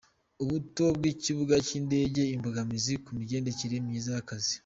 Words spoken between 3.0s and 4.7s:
ku migendekere myiza y’akazi